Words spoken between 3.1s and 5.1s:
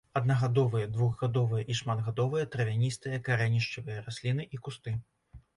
карэнішчавыя расліны і кусты.